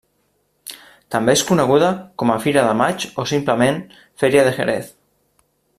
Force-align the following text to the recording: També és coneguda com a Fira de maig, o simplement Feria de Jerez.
També 1.15 1.35
és 1.39 1.43
coneguda 1.49 1.91
com 2.23 2.33
a 2.35 2.39
Fira 2.47 2.65
de 2.69 2.73
maig, 2.81 3.07
o 3.25 3.29
simplement 3.35 3.81
Feria 4.23 4.47
de 4.49 4.57
Jerez. 4.61 4.91